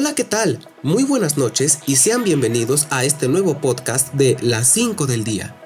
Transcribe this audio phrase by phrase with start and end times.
[0.00, 0.60] Hola, ¿qué tal?
[0.84, 5.56] Muy buenas noches y sean bienvenidos a este nuevo podcast de Las 5 del día.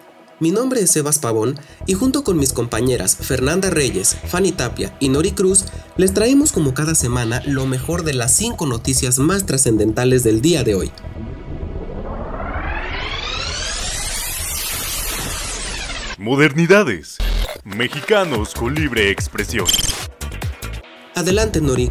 [0.41, 5.11] Mi nombre es Sebas Pavón y junto con mis compañeras Fernanda Reyes, Fanny Tapia y
[5.11, 5.67] Nori Cruz,
[5.99, 10.65] les traemos como cada semana lo mejor de las 5 noticias más trascendentales del día
[10.65, 10.93] de hoy.
[16.17, 17.19] Modernidades.
[17.65, 19.67] Mexicanos con libre expresión.
[21.15, 21.91] Adelante, Nori.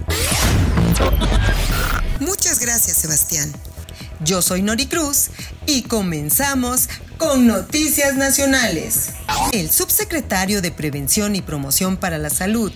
[2.20, 3.52] Muchas gracias, Sebastián.
[4.24, 5.32] Yo soy Nori Cruz
[5.66, 9.10] y comenzamos con Noticias Nacionales.
[9.52, 12.72] El subsecretario de Prevención y Promoción para la Salud,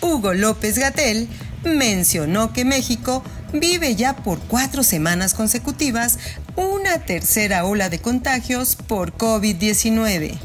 [0.00, 1.28] Hugo López Gatel,
[1.64, 6.18] mencionó que México vive ya por cuatro semanas consecutivas
[6.56, 10.38] una tercera ola de contagios por COVID-19.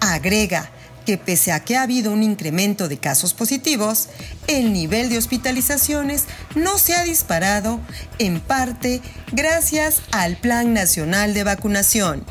[0.00, 0.70] Agrega
[1.08, 4.10] que pese a que ha habido un incremento de casos positivos,
[4.46, 7.80] el nivel de hospitalizaciones no se ha disparado,
[8.18, 9.00] en parte
[9.32, 12.26] gracias al Plan Nacional de Vacunación.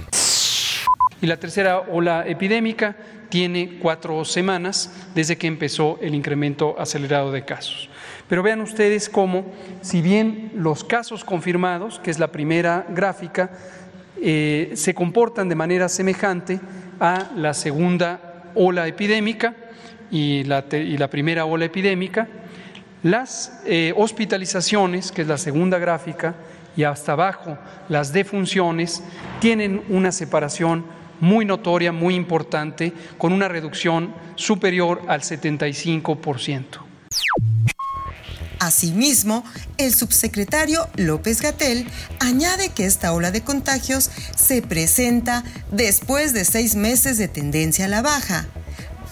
[1.19, 2.95] Y la tercera ola epidémica
[3.29, 7.89] tiene cuatro semanas desde que empezó el incremento acelerado de casos.
[8.29, 9.43] Pero vean ustedes cómo,
[9.81, 13.49] si bien los casos confirmados, que es la primera gráfica,
[14.21, 16.59] eh, se comportan de manera semejante,
[16.99, 18.26] a la segunda
[18.57, 19.53] ola epidémica
[20.11, 20.67] y la,
[21.09, 22.27] primera ola epidémica.
[23.03, 26.35] Las eh, hospitalizaciones, que es la segunda gráfica,
[26.75, 27.57] y hasta abajo
[27.89, 29.03] las defunciones,
[29.39, 30.85] tienen una separación
[31.19, 36.63] muy notoria, muy importante, con una reducción superior al 75%.
[38.67, 39.43] Asimismo,
[39.77, 41.87] el subsecretario López Gatel
[42.19, 47.87] añade que esta ola de contagios se presenta después de seis meses de tendencia a
[47.87, 48.45] la baja,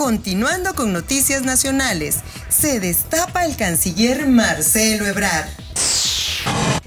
[0.01, 5.47] Continuando con noticias nacionales, se destapa el canciller Marcelo Ebrard.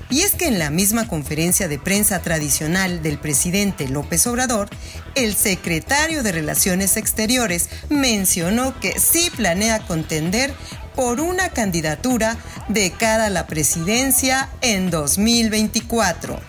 [0.09, 4.67] Y es que en la misma conferencia de prensa tradicional del presidente López Obrador,
[5.13, 10.51] el secretario de Relaciones Exteriores mencionó que sí planea contender
[10.95, 12.35] por una candidatura
[12.67, 16.39] de cara a la presidencia en 2024.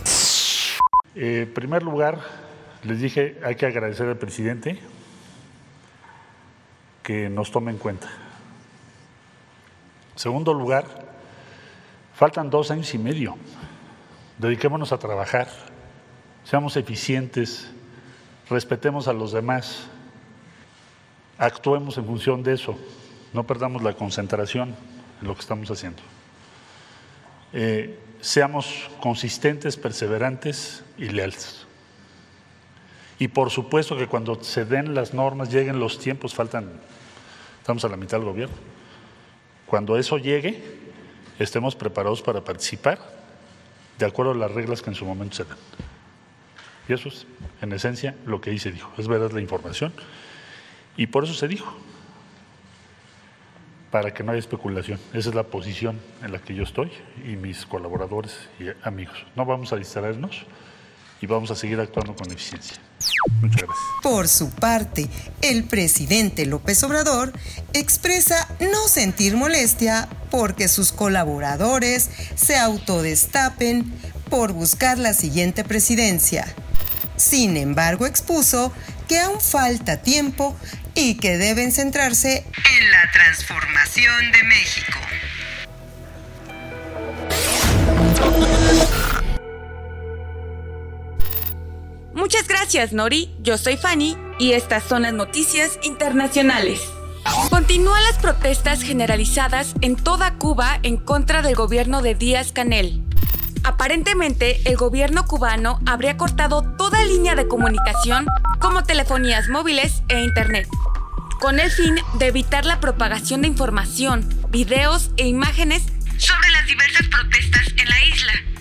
[1.14, 2.20] Eh, en primer lugar,
[2.84, 4.80] les dije, hay que agradecer al presidente
[7.04, 8.08] que nos tome en cuenta.
[10.14, 10.86] En segundo lugar,
[12.14, 13.36] faltan dos años y medio.
[14.38, 15.48] Dediquémonos a trabajar,
[16.42, 17.70] seamos eficientes,
[18.48, 19.86] respetemos a los demás,
[21.38, 22.76] actuemos en función de eso,
[23.32, 24.74] no perdamos la concentración
[25.20, 26.02] en lo que estamos haciendo.
[27.52, 31.66] Eh, seamos consistentes, perseverantes y leales.
[33.24, 36.78] Y por supuesto que cuando se den las normas, lleguen los tiempos, faltan
[37.58, 38.54] Estamos a la mitad del gobierno.
[39.64, 40.62] Cuando eso llegue,
[41.38, 42.98] estemos preparados para participar
[43.98, 45.56] de acuerdo a las reglas que en su momento se dan.
[46.86, 47.26] Y eso es,
[47.62, 48.92] en esencia, lo que ahí se dijo.
[48.98, 49.94] Es verdad la información.
[50.98, 51.74] Y por eso se dijo.
[53.90, 55.00] Para que no haya especulación.
[55.14, 56.92] Esa es la posición en la que yo estoy
[57.24, 59.24] y mis colaboradores y amigos.
[59.34, 60.44] No vamos a distraernos
[61.24, 62.76] y vamos a seguir actuando con eficiencia.
[63.40, 63.78] Muchas gracias.
[64.02, 65.08] Por su parte,
[65.40, 67.32] el presidente López Obrador
[67.72, 73.90] expresa no sentir molestia porque sus colaboradores se autodestapen
[74.28, 76.46] por buscar la siguiente presidencia.
[77.16, 78.70] Sin embargo, expuso
[79.08, 80.54] que aún falta tiempo
[80.94, 82.44] y que deben centrarse
[82.78, 84.98] en la transformación de México.
[92.34, 93.30] Muchas gracias, Nori.
[93.38, 96.80] Yo soy Fanny y estas son las noticias internacionales.
[97.48, 103.04] Continúan las protestas generalizadas en toda Cuba en contra del gobierno de Díaz Canel.
[103.62, 108.26] Aparentemente, el gobierno cubano habría cortado toda línea de comunicación
[108.58, 110.66] como telefonías móviles e internet,
[111.38, 115.84] con el fin de evitar la propagación de información, videos e imágenes
[116.18, 118.53] sobre las diversas protestas en la isla.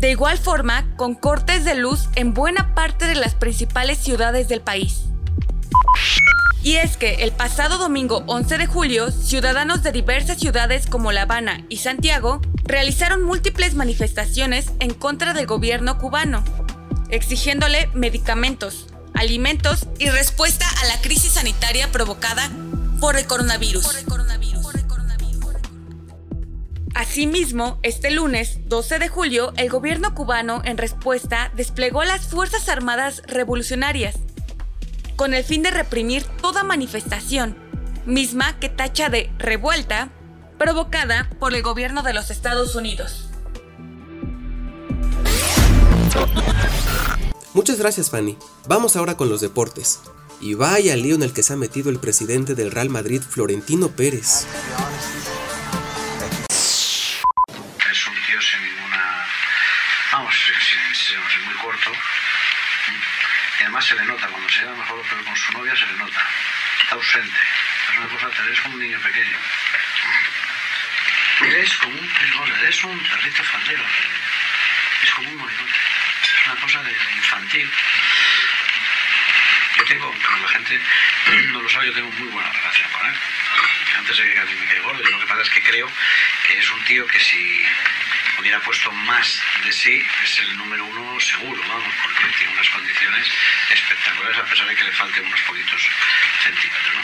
[0.00, 4.62] De igual forma, con cortes de luz en buena parte de las principales ciudades del
[4.62, 5.02] país.
[6.62, 11.22] Y es que el pasado domingo 11 de julio, ciudadanos de diversas ciudades como La
[11.22, 16.44] Habana y Santiago realizaron múltiples manifestaciones en contra del gobierno cubano,
[17.10, 22.48] exigiéndole medicamentos, alimentos y respuesta a la crisis sanitaria provocada
[23.00, 23.84] por el coronavirus.
[27.10, 33.22] Asimismo, este lunes 12 de julio, el gobierno cubano, en respuesta, desplegó las Fuerzas Armadas
[33.26, 34.14] Revolucionarias,
[35.16, 37.56] con el fin de reprimir toda manifestación,
[38.06, 40.12] misma que tacha de revuelta
[40.56, 43.28] provocada por el gobierno de los Estados Unidos.
[47.54, 48.38] Muchas gracias, Fanny.
[48.68, 49.98] Vamos ahora con los deportes.
[50.40, 53.88] Y vaya lío en el que se ha metido el presidente del Real Madrid, Florentino
[53.88, 54.46] Pérez.
[60.12, 61.92] Vamos, es muy corto.
[63.60, 65.92] Y además se le nota, cuando se lleva mejor pero con su novia se le
[65.92, 66.26] nota.
[66.80, 67.38] Está ausente.
[67.90, 69.38] Es una cosa, es como un niño pequeño.
[71.42, 72.10] Es como un
[72.68, 73.84] es un perrito faldero.
[75.02, 75.72] Es como un morigote.
[76.22, 77.70] Es una cosa de, infantil.
[79.76, 80.80] Yo tengo, pero la gente
[81.52, 83.16] no lo sabe, yo tengo muy buena relación con él.
[83.98, 85.90] Antes de que a me quede gordo, yo lo que pasa es que creo
[86.46, 87.64] que es un tío que si
[88.40, 93.26] hubiera puesto más de sí, es el número uno seguro, vamos, porque tiene unas condiciones
[93.72, 95.82] espectaculares a pesar de que le falten unos poquitos
[96.42, 97.02] centímetros, ¿no?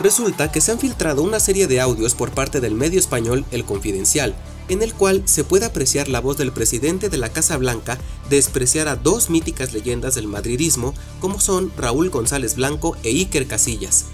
[0.00, 3.64] Resulta que se han filtrado una serie de audios por parte del medio español El
[3.64, 4.34] Confidencial,
[4.68, 7.98] en el cual se puede apreciar la voz del presidente de la Casa Blanca
[8.28, 14.06] despreciar a dos míticas leyendas del madridismo como son Raúl González Blanco e Iker Casillas.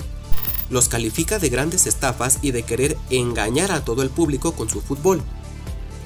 [0.71, 4.81] Los califica de grandes estafas y de querer engañar a todo el público con su
[4.81, 5.21] fútbol.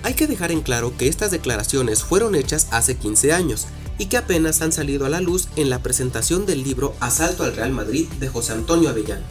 [0.02, 3.66] Hay que dejar en claro que estas declaraciones fueron hechas hace 15 años
[3.98, 7.54] y que apenas han salido a la luz en la presentación del libro Asalto al
[7.54, 9.22] Real Madrid de José Antonio Avellán.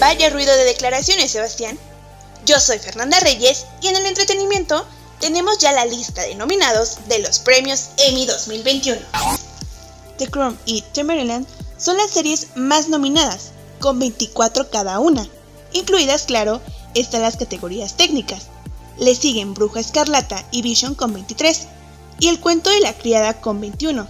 [0.00, 1.76] Vaya ruido de declaraciones, Sebastián.
[2.46, 4.86] Yo soy Fernanda Reyes y en el entretenimiento
[5.20, 9.47] tenemos ya la lista de nominados de los premios Emmy 2021.
[10.18, 11.46] The Crown y Maryland
[11.78, 15.26] son las series más nominadas, con 24 cada una.
[15.72, 16.60] Incluidas, claro,
[16.94, 18.48] están las categorías técnicas.
[18.98, 21.68] Le siguen Bruja Escarlata y Vision con 23,
[22.18, 24.08] y El cuento de la criada con 21.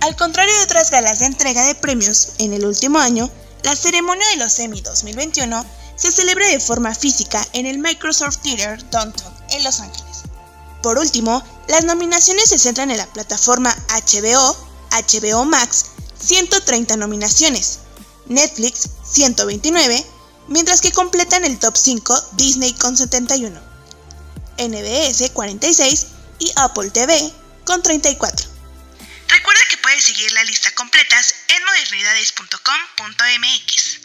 [0.00, 3.30] Al contrario de otras galas de entrega de premios en el último año,
[3.62, 5.64] la ceremonia de los Emmy 2021
[5.96, 10.22] se celebra de forma física en el Microsoft Theater Downtown en Los Ángeles.
[10.82, 14.56] Por último, las nominaciones se centran en la plataforma HBO,
[14.90, 15.86] HBO Max,
[16.20, 17.78] 130 nominaciones,
[18.26, 20.04] Netflix, 129,
[20.48, 23.60] mientras que completan el top 5 Disney con 71,
[24.58, 26.06] NBS 46
[26.38, 27.32] y Apple TV
[27.64, 28.48] con 34.
[29.28, 34.01] Recuerda que puedes seguir la lista completas en modernidades.com.mx.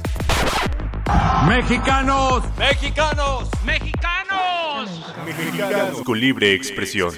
[1.47, 4.91] Mexicanos, mexicanos, mexicanos.
[5.25, 7.13] Mexicanos con libre expresión.